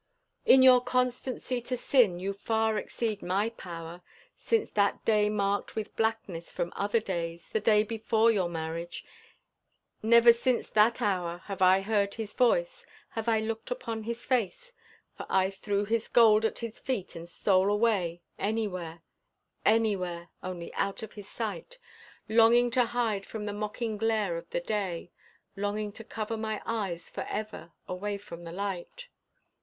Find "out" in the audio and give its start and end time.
20.73-21.03